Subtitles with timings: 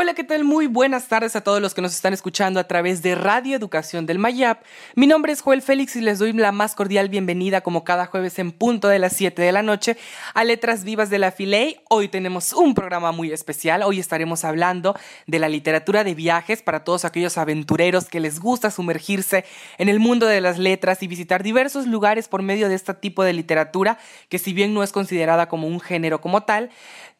[0.00, 0.44] Hola, ¿qué tal?
[0.44, 4.06] Muy buenas tardes a todos los que nos están escuchando a través de Radio Educación
[4.06, 4.62] del Mayap.
[4.94, 8.38] Mi nombre es Joel Félix y les doy la más cordial bienvenida como cada jueves
[8.38, 9.96] en punto de las 7 de la noche
[10.34, 11.80] a Letras Vivas de la Filey.
[11.90, 13.82] Hoy tenemos un programa muy especial.
[13.82, 14.94] Hoy estaremos hablando
[15.26, 19.44] de la literatura de viajes para todos aquellos aventureros que les gusta sumergirse
[19.78, 23.24] en el mundo de las letras y visitar diversos lugares por medio de este tipo
[23.24, 26.70] de literatura que si bien no es considerada como un género como tal,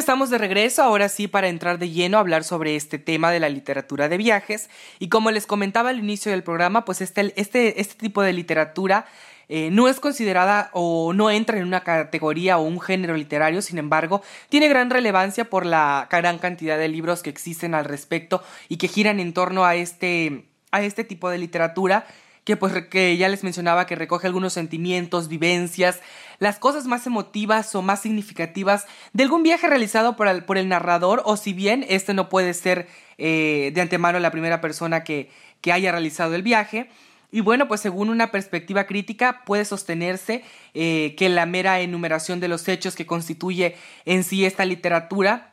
[0.09, 3.41] Estamos de regreso, ahora sí, para entrar de lleno a hablar sobre este tema de
[3.41, 4.71] la literatura de viajes.
[4.99, 9.05] Y como les comentaba al inicio del programa, pues este, este, este tipo de literatura
[9.51, 13.77] eh, no es considerada o no entra en una categoría o un género literario, sin
[13.77, 18.79] embargo, tiene gran relevancia por la gran cantidad de libros que existen al respecto y
[18.79, 22.07] que giran en torno a este, a este tipo de literatura
[22.49, 26.01] que pues que ya les mencionaba que recoge algunos sentimientos, vivencias,
[26.39, 30.67] las cosas más emotivas o más significativas de algún viaje realizado por el, por el
[30.67, 35.31] narrador o si bien este no puede ser eh, de antemano la primera persona que,
[35.61, 36.89] que haya realizado el viaje.
[37.31, 40.43] Y bueno, pues según una perspectiva crítica puede sostenerse
[40.73, 45.53] eh, que la mera enumeración de los hechos que constituye en sí esta literatura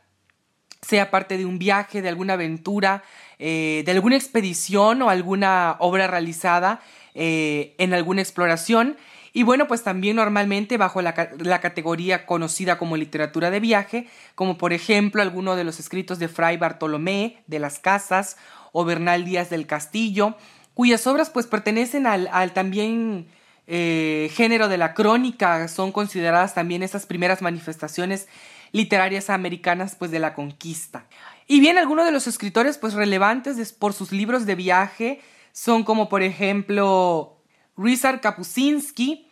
[0.82, 3.04] sea parte de un viaje, de alguna aventura,
[3.40, 6.82] eh, de alguna expedición o alguna obra realizada
[7.14, 8.98] eh, en alguna exploración.
[9.34, 14.72] Y bueno, pues también normalmente bajo la, categoría conocida como literatura de viaje, como por
[14.72, 18.38] ejemplo alguno de los escritos de Fray Bartolomé de las Casas
[18.72, 20.36] o Bernal Díaz del Castillo,
[20.74, 23.28] cuyas obras pues pertenecen al, al también
[23.68, 28.28] eh, género de la crónica, son consideradas también esas primeras manifestaciones
[28.72, 31.06] literarias americanas pues de la conquista.
[31.48, 35.22] Y bien, algunos de los escritores pues relevantes por sus libros de viaje
[35.52, 37.42] son como por ejemplo
[37.78, 39.30] Richard Kapuscinski,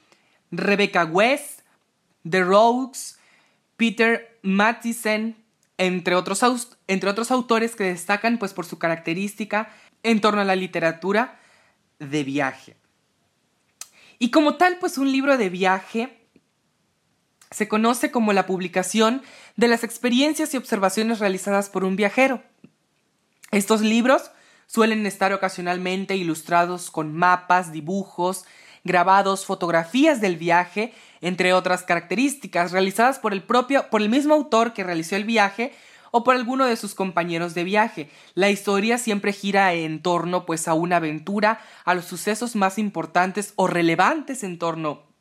[0.51, 1.61] Rebecca West,
[2.29, 3.17] The Rogues,
[3.77, 5.35] Peter Mattison,
[5.77, 9.69] entre otros, entre otros autores que destacan pues por su característica
[10.03, 11.39] en torno a la literatura
[11.99, 12.77] de viaje.
[14.19, 16.22] Y como tal, pues un libro de viaje
[17.53, 19.21] se conoce como la publicación
[19.55, 22.41] de las experiencias y observaciones realizadas por un viajero.
[23.51, 24.31] Estos libros
[24.65, 28.45] suelen estar ocasionalmente ilustrados con mapas, dibujos,
[28.83, 34.73] grabados, fotografías del viaje, entre otras características, realizadas por el propio, por el mismo autor
[34.73, 35.73] que realizó el viaje
[36.09, 38.09] o por alguno de sus compañeros de viaje.
[38.33, 43.53] La historia siempre gira en torno pues a una aventura, a los sucesos más importantes
[43.55, 45.12] o relevantes en torno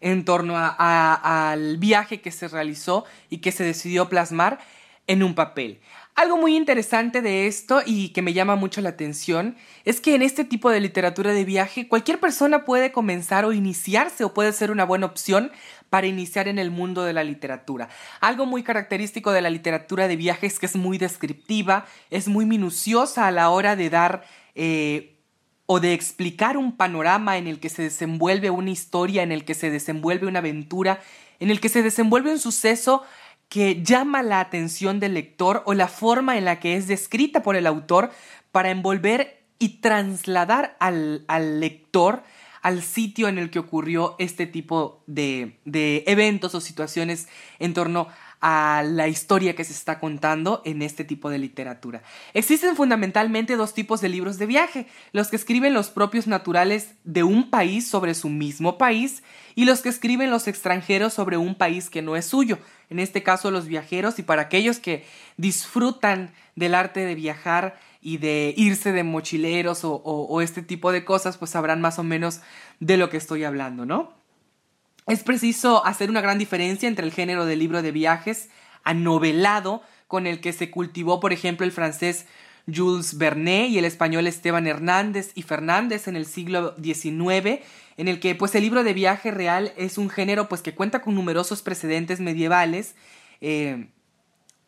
[0.00, 4.58] en torno al viaje que se realizó y que se decidió plasmar
[5.06, 5.80] en un papel.
[6.16, 9.54] Algo muy interesante de esto y que me llama mucho la atención
[9.84, 14.24] es que en este tipo de literatura de viaje cualquier persona puede comenzar o iniciarse
[14.24, 15.52] o puede ser una buena opción
[15.90, 17.90] para iniciar en el mundo de la literatura.
[18.20, 22.46] Algo muy característico de la literatura de viaje es que es muy descriptiva, es muy
[22.46, 25.15] minuciosa a la hora de dar eh,
[25.66, 29.54] o de explicar un panorama en el que se desenvuelve una historia, en el que
[29.54, 31.00] se desenvuelve una aventura,
[31.40, 33.02] en el que se desenvuelve un suceso
[33.48, 37.56] que llama la atención del lector o la forma en la que es descrita por
[37.56, 38.10] el autor
[38.52, 42.22] para envolver y trasladar al, al lector
[42.62, 47.28] al sitio en el que ocurrió este tipo de, de eventos o situaciones
[47.60, 48.08] en torno
[48.48, 52.02] a la historia que se está contando en este tipo de literatura.
[52.32, 57.24] Existen fundamentalmente dos tipos de libros de viaje, los que escriben los propios naturales de
[57.24, 59.24] un país sobre su mismo país
[59.56, 63.24] y los que escriben los extranjeros sobre un país que no es suyo, en este
[63.24, 65.04] caso los viajeros y para aquellos que
[65.36, 71.36] disfrutan del arte de viajar y de irse de mochileros o, este tipo de cosas,
[71.36, 72.42] pues sabrán más o menos
[72.78, 74.15] de lo que estoy hablando, ¿no?
[75.06, 78.48] Es preciso hacer una gran diferencia entre el género de libro de viajes
[78.82, 82.26] anovelado, con el que se cultivó, por ejemplo, el francés
[82.72, 87.60] Jules Vernet y el español Esteban Hernández y Fernández en el siglo XIX,
[87.96, 91.02] en el que pues el libro de viaje real es un género pues que cuenta
[91.02, 92.96] con numerosos precedentes medievales,
[93.40, 93.86] eh,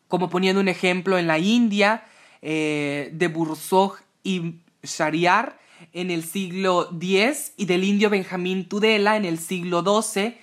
[0.07, 2.05] como poniendo un ejemplo en la India,
[2.41, 5.59] eh, de Bourgeois y Shariar
[5.93, 10.37] en el siglo X y del indio Benjamín Tudela en el siglo XII,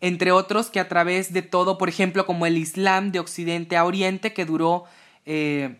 [0.00, 3.84] entre otros que a través de todo, por ejemplo, como el Islam de Occidente a
[3.84, 4.84] Oriente, que duró
[5.24, 5.74] 20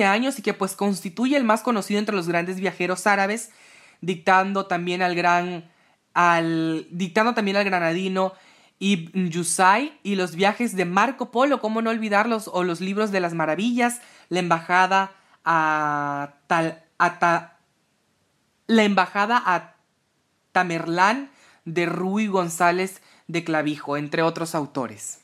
[0.00, 3.50] eh, años y que pues constituye el más conocido entre los grandes viajeros árabes,
[4.00, 5.70] dictando también al gran,
[6.14, 8.32] al, dictando también al granadino
[8.82, 13.20] Ibn Yusay y los viajes de Marco Polo, cómo no olvidarlos, o los libros de
[13.20, 15.12] las maravillas, la embajada
[15.44, 16.82] a, Tal,
[18.72, 19.74] la embajada a
[20.52, 21.30] Tamerlán
[21.64, 25.20] de Rui González de Clavijo, entre otros autores.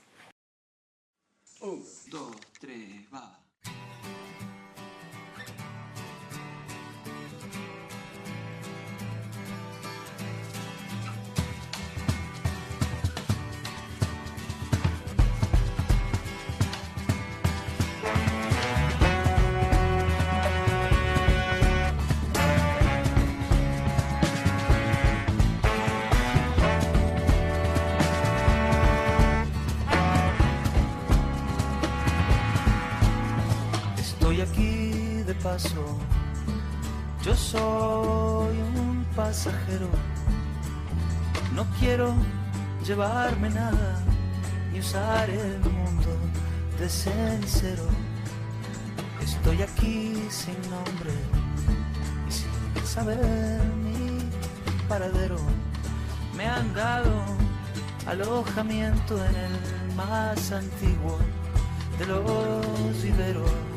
[37.22, 39.88] Yo soy un pasajero,
[41.54, 42.12] no quiero
[42.84, 44.02] llevarme nada
[44.72, 46.10] ni usar el mundo
[46.80, 47.84] de cenicero.
[49.22, 51.12] Estoy aquí sin nombre
[52.28, 54.18] y sin saber mi
[54.88, 55.38] paradero.
[56.36, 57.12] Me han dado
[58.06, 61.18] alojamiento en el más antiguo
[61.96, 63.67] de los viveros.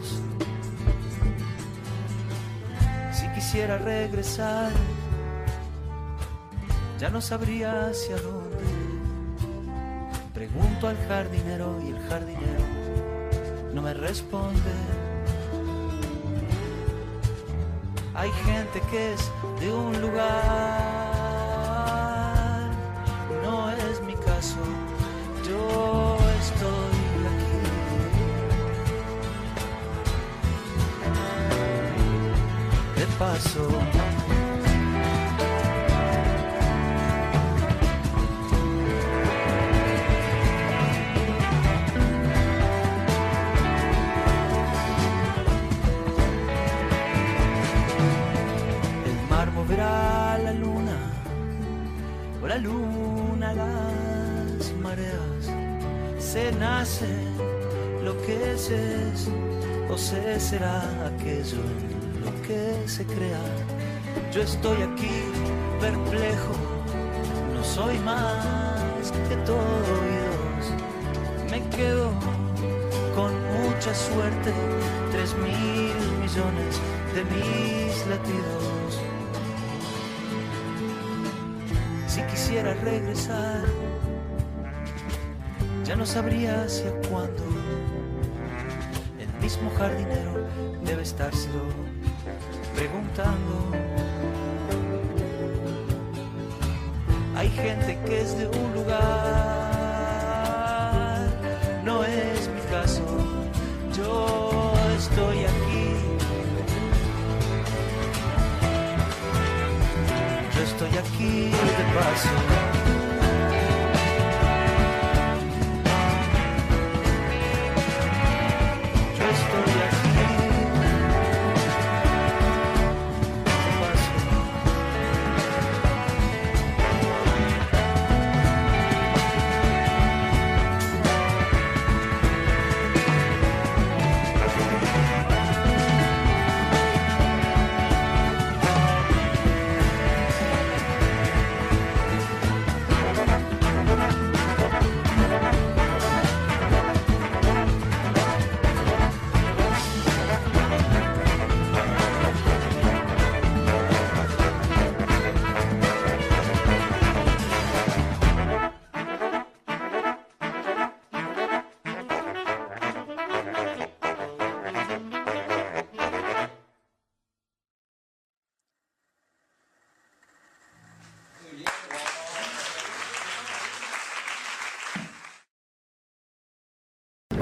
[3.51, 4.72] Quisiera regresar,
[6.98, 8.63] ya no sabría hacia dónde.
[10.34, 12.63] Pregunto al jardinero y el jardinero
[13.74, 14.72] no me responde.
[18.15, 19.29] Hay gente que es
[19.60, 20.29] de un lugar,
[23.43, 24.60] no es mi caso,
[33.43, 33.57] El
[49.29, 50.98] mar moverá la luna,
[52.41, 55.43] o la luna las mareas.
[56.19, 57.10] Se nace
[58.03, 59.29] lo que es, es
[59.89, 61.90] o se será aquello
[62.51, 63.43] que se crea.
[64.34, 65.17] Yo estoy aquí
[65.79, 66.53] perplejo,
[67.53, 70.63] no soy más que todo oídos.
[71.50, 72.12] Me quedo
[73.15, 74.51] con mucha suerte,
[75.12, 76.74] tres mil millones
[77.15, 78.91] de mis latidos.
[82.08, 83.63] Si quisiera regresar,
[85.86, 87.43] ya no sabría hacia cuándo.
[89.20, 90.48] El mismo jardinero
[90.84, 92.00] debe estárselo
[92.75, 93.71] preguntando.
[97.35, 98.99] Hay gente que es de un lugar,
[101.83, 103.03] no es mi caso.
[103.97, 105.95] Yo estoy aquí.
[110.55, 112.60] Yo estoy aquí de paso.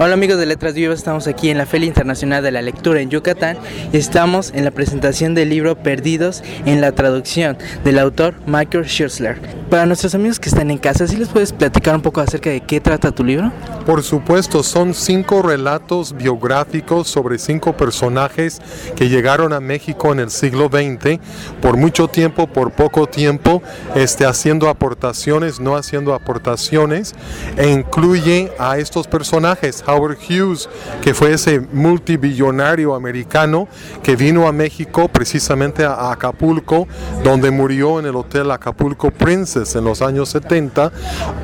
[0.02, 3.10] Hola amigos de Letras Vivas, estamos aquí en la Feria Internacional de la Lectura en
[3.10, 3.58] Yucatán
[3.92, 9.38] y estamos en la presentación del libro Perdidos en la traducción del autor Michael Schussler.
[9.68, 12.62] Para nuestros amigos que están en casa, ¿sí les puedes platicar un poco acerca de
[12.62, 13.52] qué trata tu libro?
[13.84, 18.60] Por supuesto, son cinco relatos biográficos sobre cinco personajes
[18.96, 21.18] que llegaron a México en el siglo XX,
[21.60, 23.62] por mucho tiempo, por poco tiempo,
[23.94, 27.14] este, haciendo aportaciones, no haciendo aportaciones,
[27.56, 30.68] e incluye a estos personajes, Howard Hughes,
[31.02, 33.68] que fue ese multibillonario americano
[34.02, 36.86] que vino a México precisamente a Acapulco,
[37.24, 40.92] donde murió en el Hotel Acapulco Princess en los años 70.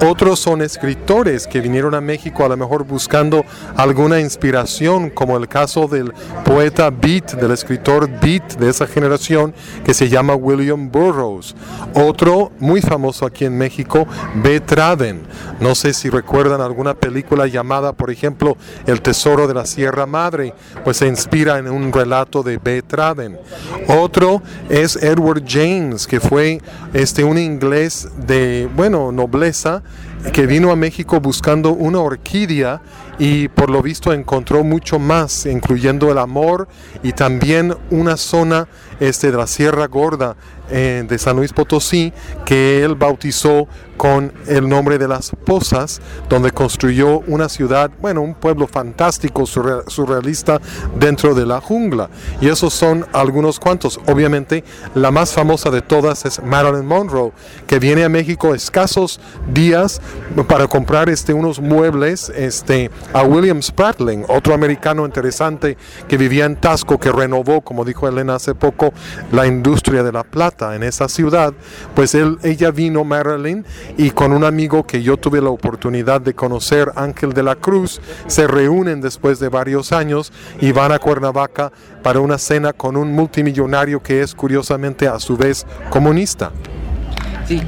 [0.07, 3.45] Otros son escritores que vinieron a México a lo mejor buscando
[3.77, 6.13] alguna inspiración, como el caso del
[6.45, 11.55] poeta Beat, del escritor Beat de esa generación, que se llama William Burroughs.
[11.95, 14.07] Otro muy famoso aquí en México,
[14.43, 14.61] B.
[14.61, 15.23] Traven.
[15.61, 18.36] No sé si recuerdan alguna película llamada, por ejemplo,
[18.87, 22.83] El Tesoro de la Sierra Madre, pues se inspira en un relato de B.
[23.89, 26.61] Otro es Edward James, que fue
[26.93, 29.83] este, un inglés de, bueno, nobleza,
[30.33, 32.81] que vino a México buscando una orquídea
[33.19, 36.69] y por lo visto encontró mucho más, incluyendo el amor
[37.03, 38.69] y también una zona
[39.01, 40.37] este, de la Sierra Gorda
[40.71, 42.13] eh, de San Luis Potosí
[42.45, 48.35] que él bautizó con el nombre de las Pozas, donde construyó una ciudad, bueno, un
[48.35, 50.61] pueblo fantástico, surrealista
[50.99, 52.11] dentro de la jungla.
[52.41, 53.99] Y esos son algunos cuantos.
[54.07, 57.33] Obviamente, la más famosa de todas es Marilyn Monroe,
[57.67, 59.21] que viene a México escasos
[59.53, 60.01] días
[60.49, 65.77] para comprar este, unos muebles este, a William Spratling, otro americano interesante
[66.09, 68.93] que vivía en Tasco, que renovó, como dijo Elena hace poco,
[69.33, 71.55] la industria de la plata en esa ciudad.
[71.95, 73.65] Pues él, ella vino, Marilyn,
[73.97, 78.01] y con un amigo que yo tuve la oportunidad de conocer, Ángel de la Cruz,
[78.27, 81.73] se reúnen después de varios años y van a Cuernavaca
[82.03, 86.53] para una cena con un multimillonario que es curiosamente a su vez comunista.
[87.49, 87.63] Sí,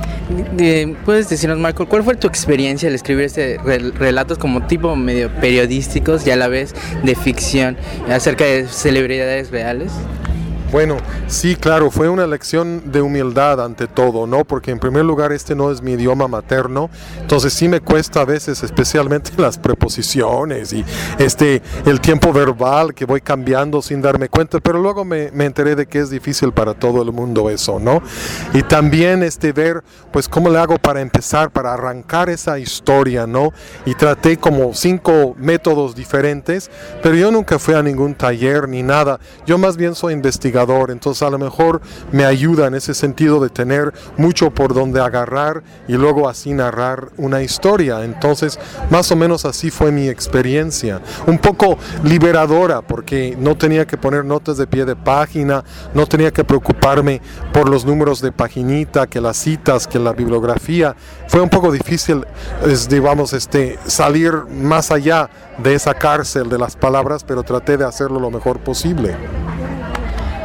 [1.05, 3.59] puedes decirnos, Michael, ¿cuál fue tu experiencia al escribir este
[3.99, 7.77] relatos como tipo medio periodísticos y a la vez de ficción
[8.11, 9.93] acerca de celebridades reales?
[10.71, 10.99] Bueno,
[11.29, 14.45] sí, claro, fue una lección de humildad ante todo, ¿no?
[14.45, 18.25] Porque en primer lugar este no es mi idioma materno, entonces sí me cuesta a
[18.27, 20.85] veces, especialmente las preposiciones y
[21.19, 25.75] este, el tiempo verbal que voy cambiando sin darme cuenta, pero luego me, me enteré
[25.75, 28.03] de que es difícil para todo el mundo eso, ¿no?
[28.53, 29.83] Y también este, ver,
[30.13, 33.55] pues, cómo le hago para empezar, para arrancar esa historia, ¿no?
[33.87, 36.71] Y traté como cinco métodos diferentes,
[37.03, 40.58] pero yo nunca fui a ningún taller ni nada, yo más bien soy investigador
[40.91, 41.81] entonces a lo mejor
[42.13, 47.11] me ayuda en ese sentido de tener mucho por donde agarrar y luego así narrar
[47.17, 48.05] una historia.
[48.05, 48.59] Entonces,
[48.91, 51.01] más o menos así fue mi experiencia.
[51.27, 56.33] Un poco liberadora porque no tenía que poner notas de pie de página, no tenía
[56.33, 57.21] que preocuparme
[57.53, 60.97] por los números de paginita, que las citas, que la bibliografía.
[61.29, 62.25] Fue un poco difícil,
[62.89, 68.21] digamos, este, salir más allá de esa cárcel de las palabras, pero traté de hacerlo
[68.21, 69.17] lo mejor posible.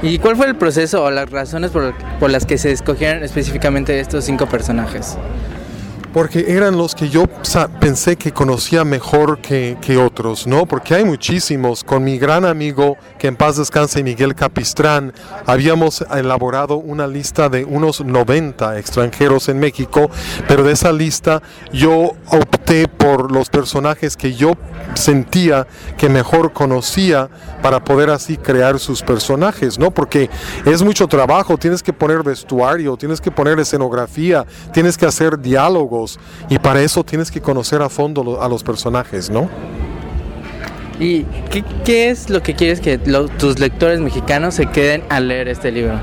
[0.04, 4.02] ¿Y cuál fue el proceso o las razones por, por las que se escogieron específicamente
[4.02, 5.18] estos cinco personajes?
[6.14, 7.26] Porque eran los que yo
[7.80, 10.66] pensé que conocía mejor que, otros, ¿no?
[10.66, 11.84] Porque hay muchísimos.
[11.84, 15.14] Con mi gran amigo, que en paz descanse, Miguel Capistrán,
[15.46, 20.10] habíamos elaborado una lista de unos 90 extranjeros en México,
[20.48, 21.42] pero de esa lista
[21.72, 24.54] yo opté por los personajes que yo
[24.94, 25.68] sentía
[25.98, 27.30] que mejor conocía
[27.62, 29.92] para poder así crear sus personajes, ¿no?
[29.92, 30.30] Porque
[30.66, 35.40] es mucho trabajo, tienes que poner vestuario, tienes que poner escenografía, tienes que hacer
[36.50, 39.50] y para eso tienes que conocer a fondo a los personajes, ¿no?
[41.00, 41.26] ¿Y
[41.84, 46.00] qué, es lo que quieres que tus lectores mexicanos se queden al leer este libro?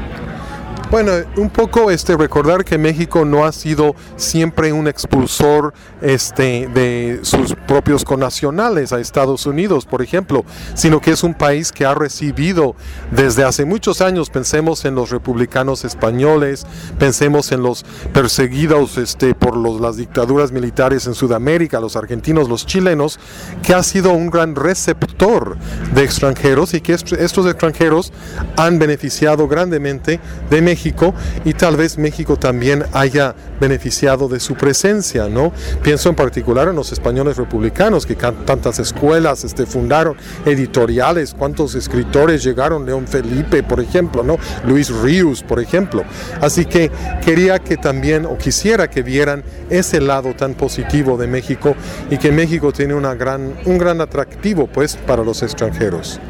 [0.90, 5.72] Bueno, un poco este recordar que México no ha sido siempre un expulsor
[6.02, 11.70] este de sus propios connacionales a Estados Unidos, por ejemplo, sino que es un país
[11.70, 12.74] que ha recibido
[13.12, 16.66] desde hace muchos años, pensemos en los republicanos españoles,
[16.98, 22.66] pensemos en los perseguidos este por los, las dictaduras militares en Sudamérica, los argentinos, los
[22.66, 23.20] chilenos,
[23.62, 25.56] que ha sido un gran receptor
[25.94, 28.12] de extranjeros y que estos extranjeros
[28.56, 30.18] han beneficiado grandemente
[30.50, 30.79] de México
[31.44, 35.52] y tal vez México también haya beneficiado de su presencia, ¿no?
[35.82, 40.16] Pienso en particular en los españoles republicanos que tantas escuelas este, fundaron,
[40.46, 44.38] editoriales, cuántos escritores llegaron, León Felipe, por ejemplo, ¿no?
[44.64, 46.02] Luis Ríos, por ejemplo.
[46.40, 46.90] Así que
[47.24, 51.74] quería que también, o quisiera que vieran ese lado tan positivo de México
[52.10, 56.20] y que México tiene una gran, un gran atractivo, pues, para los extranjeros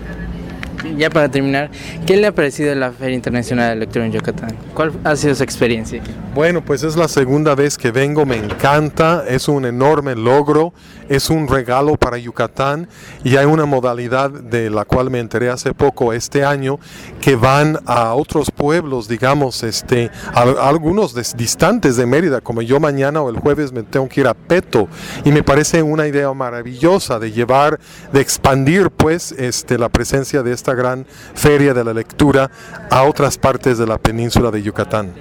[0.97, 1.71] ya para terminar,
[2.07, 4.57] ¿qué le ha parecido la Feria Internacional de Lectura en Yucatán?
[4.75, 6.03] ¿Cuál ha sido su experiencia?
[6.35, 10.73] Bueno, pues es la segunda vez que vengo, me encanta, es un enorme logro,
[11.09, 12.89] es un regalo para Yucatán
[13.25, 16.79] y hay una modalidad de la cual me enteré hace poco este año
[17.21, 23.31] que van a otros pueblos, digamos, este, algunos distantes de Mérida, como yo mañana o
[23.31, 24.89] el jueves me tengo que ir a Peto
[25.25, 27.81] y me parece una idea maravillosa de llevar,
[28.13, 32.51] de expandir pues este, la presencia de esta gran feria de la lectura
[32.91, 35.13] a otras partes de la península de Yucatán.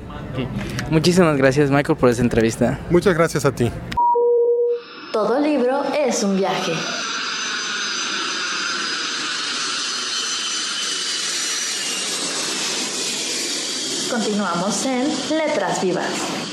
[0.89, 2.79] Muchísimas gracias Michael por esta entrevista.
[2.89, 3.71] Muchas gracias a ti.
[5.11, 6.73] Todo libro es un viaje.
[14.11, 15.07] Continuamos en
[15.37, 16.48] Letras Vivas.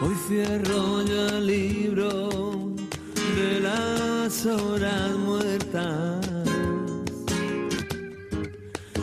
[0.00, 2.28] Hoy cierro ya el libro
[3.34, 6.24] de las horas muertas.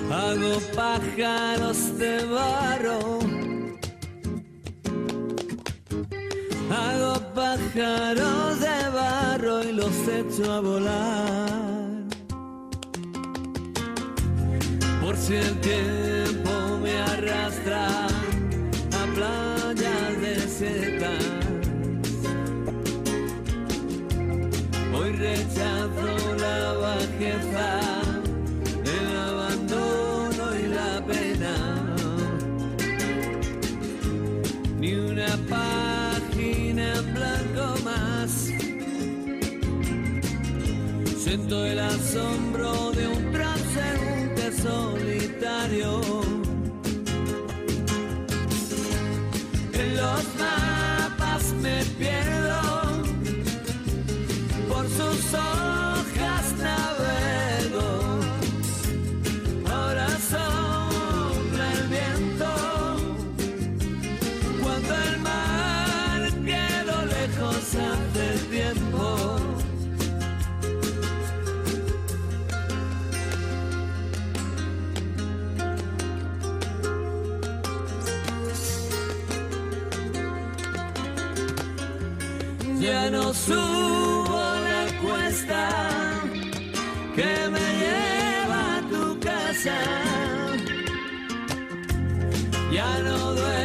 [0.10, 3.20] Hago pájaros de barro.
[6.72, 12.04] Hago pájaros de barro y los echo a volar.
[15.02, 17.95] Por si el tiempo me arrastra
[27.16, 27.80] bajeza,
[28.84, 31.56] el abandono y la pena.
[34.80, 38.50] Ni una página en blanco más.
[41.18, 46.02] Siento el asombro de un transeúnte solitario.
[49.74, 50.65] En los mapas
[87.16, 89.78] que me lleva a tu casa.
[92.72, 93.65] Ya no duerme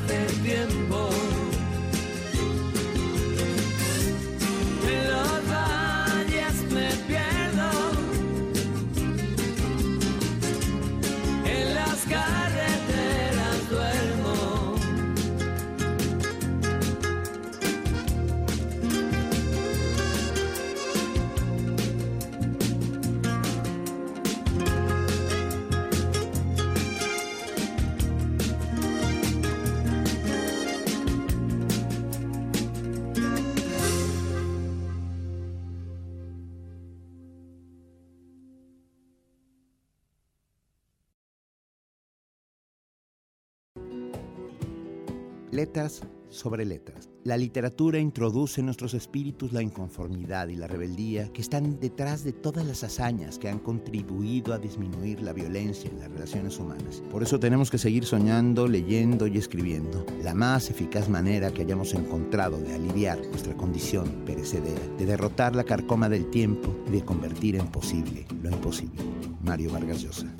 [45.51, 47.09] Letras sobre letras.
[47.25, 52.31] La literatura introduce en nuestros espíritus la inconformidad y la rebeldía que están detrás de
[52.31, 57.03] todas las hazañas que han contribuido a disminuir la violencia en las relaciones humanas.
[57.11, 60.05] Por eso tenemos que seguir soñando, leyendo y escribiendo.
[60.23, 65.65] La más eficaz manera que hayamos encontrado de aliviar nuestra condición perecedera, de derrotar la
[65.65, 69.03] carcoma del tiempo y de convertir en posible lo imposible.
[69.43, 70.33] Mario Vargas Llosa.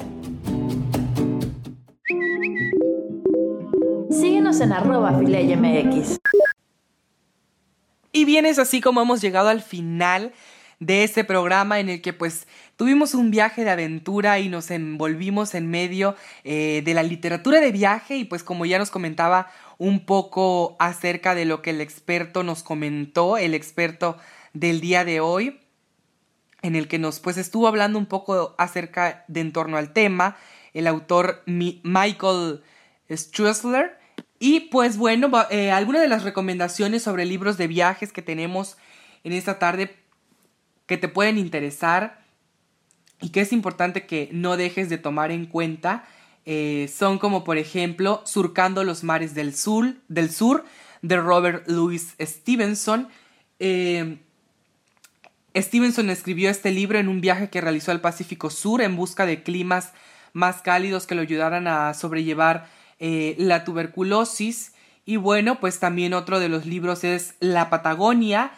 [4.61, 5.19] En arroba.
[8.13, 10.33] Y bien, es así como hemos llegado al final
[10.79, 15.53] de este programa en el que pues tuvimos un viaje de aventura y nos envolvimos
[15.53, 19.47] en medio eh, de la literatura de viaje y pues como ya nos comentaba
[19.77, 24.17] un poco acerca de lo que el experto nos comentó, el experto
[24.53, 25.59] del día de hoy,
[26.61, 30.37] en el que nos pues estuvo hablando un poco acerca de en torno al tema,
[30.73, 32.63] el autor Mi Michael
[33.09, 34.00] Strusler.
[34.43, 38.75] Y pues bueno, eh, algunas de las recomendaciones sobre libros de viajes que tenemos
[39.23, 39.95] en esta tarde
[40.87, 42.23] que te pueden interesar
[43.21, 46.05] y que es importante que no dejes de tomar en cuenta
[46.47, 50.65] eh, son como por ejemplo Surcando los mares del sur, del sur
[51.03, 53.09] de Robert Louis Stevenson.
[53.59, 54.17] Eh,
[55.55, 59.43] Stevenson escribió este libro en un viaje que realizó al Pacífico Sur en busca de
[59.43, 59.93] climas
[60.33, 64.71] más cálidos que lo ayudaran a sobrellevar eh, la tuberculosis.
[65.03, 68.53] Y bueno, pues también otro de los libros es La Patagonia,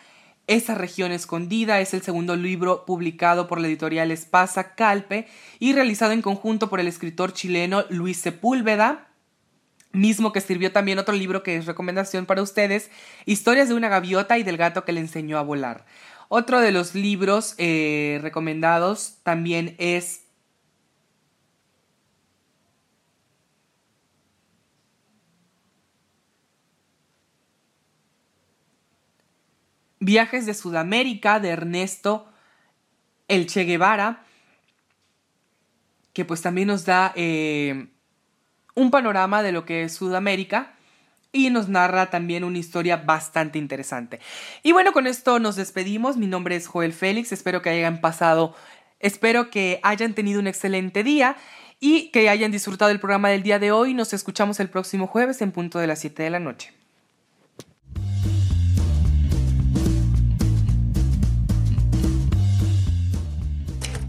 [0.46, 5.28] esa región escondida es el segundo libro publicado por la editorial Espasa Calpe
[5.58, 9.08] y realizado en conjunto por el escritor chileno Luis Sepúlveda,
[9.94, 12.92] mismo que escribió también otro libro que es recomendación para ustedes,
[13.26, 15.86] Historias de una gaviota y del gato que le enseñó a volar.
[16.28, 20.23] Otro de los libros eh, recomendados también es
[30.06, 32.28] Viajes de Sudamérica de Ernesto
[33.30, 34.24] El Che Guevara,
[36.12, 37.88] que pues también nos da eh,
[38.76, 40.74] un panorama de lo que es Sudamérica
[41.32, 44.20] y nos narra también una historia bastante interesante.
[44.62, 46.18] Y bueno, con esto nos despedimos.
[46.18, 48.56] Mi nombre es Joel Félix, espero que hayan pasado,
[49.00, 51.38] espero que hayan tenido un excelente día
[51.80, 53.94] y que hayan disfrutado el programa del día de hoy.
[53.94, 56.83] Nos escuchamos el próximo jueves en punto de las 7 de la noche.